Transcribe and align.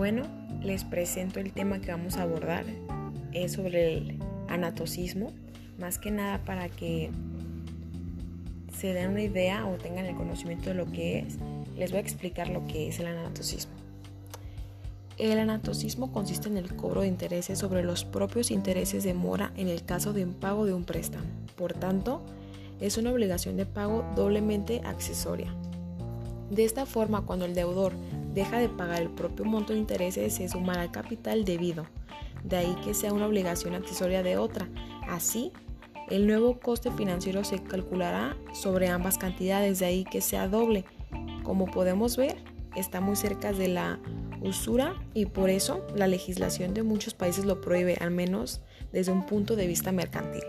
Bueno, 0.00 0.22
les 0.62 0.84
presento 0.84 1.40
el 1.40 1.52
tema 1.52 1.82
que 1.82 1.90
vamos 1.90 2.16
a 2.16 2.22
abordar. 2.22 2.64
Es 3.34 3.52
sobre 3.52 3.98
el 3.98 4.18
anatocismo, 4.48 5.30
más 5.78 5.98
que 5.98 6.10
nada 6.10 6.42
para 6.42 6.70
que 6.70 7.10
se 8.72 8.94
den 8.94 9.10
una 9.10 9.22
idea 9.22 9.66
o 9.66 9.74
tengan 9.74 10.06
el 10.06 10.16
conocimiento 10.16 10.70
de 10.70 10.74
lo 10.74 10.90
que 10.90 11.18
es. 11.18 11.36
Les 11.76 11.90
voy 11.90 11.98
a 11.98 12.00
explicar 12.00 12.48
lo 12.48 12.66
que 12.66 12.88
es 12.88 12.98
el 12.98 13.08
anatocismo. 13.08 13.74
El 15.18 15.38
anatocismo 15.38 16.10
consiste 16.12 16.48
en 16.48 16.56
el 16.56 16.74
cobro 16.76 17.02
de 17.02 17.08
intereses 17.08 17.58
sobre 17.58 17.82
los 17.82 18.06
propios 18.06 18.50
intereses 18.50 19.04
de 19.04 19.12
mora 19.12 19.52
en 19.58 19.68
el 19.68 19.84
caso 19.84 20.14
de 20.14 20.22
impago 20.22 20.64
de 20.64 20.72
un 20.72 20.84
préstamo. 20.84 21.26
Por 21.56 21.74
tanto, 21.74 22.22
es 22.80 22.96
una 22.96 23.12
obligación 23.12 23.58
de 23.58 23.66
pago 23.66 24.10
doblemente 24.16 24.80
accesoria. 24.82 25.54
De 26.48 26.64
esta 26.64 26.86
forma, 26.86 27.26
cuando 27.26 27.44
el 27.44 27.54
deudor 27.54 27.92
deja 28.32 28.58
de 28.58 28.68
pagar 28.68 29.02
el 29.02 29.10
propio 29.10 29.44
monto 29.44 29.72
de 29.72 29.78
intereses, 29.78 30.34
se 30.34 30.48
sumará 30.48 30.82
al 30.82 30.90
capital 30.90 31.44
debido. 31.44 31.86
De 32.44 32.56
ahí 32.56 32.76
que 32.84 32.94
sea 32.94 33.12
una 33.12 33.26
obligación 33.26 33.74
accesoria 33.74 34.22
de 34.22 34.38
otra. 34.38 34.68
Así, 35.08 35.52
el 36.08 36.26
nuevo 36.26 36.58
coste 36.58 36.90
financiero 36.90 37.44
se 37.44 37.62
calculará 37.62 38.36
sobre 38.52 38.88
ambas 38.88 39.18
cantidades, 39.18 39.78
de 39.78 39.86
ahí 39.86 40.04
que 40.04 40.20
sea 40.20 40.48
doble. 40.48 40.84
Como 41.42 41.66
podemos 41.66 42.16
ver, 42.16 42.36
está 42.76 43.00
muy 43.00 43.16
cerca 43.16 43.52
de 43.52 43.68
la 43.68 44.00
usura 44.40 44.94
y 45.14 45.26
por 45.26 45.50
eso 45.50 45.86
la 45.94 46.06
legislación 46.06 46.74
de 46.74 46.82
muchos 46.82 47.14
países 47.14 47.44
lo 47.44 47.60
prohíbe, 47.60 47.96
al 48.00 48.10
menos 48.10 48.62
desde 48.92 49.12
un 49.12 49.26
punto 49.26 49.56
de 49.56 49.66
vista 49.66 49.92
mercantil. 49.92 50.42